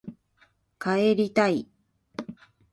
[0.79, 1.67] 帰りたい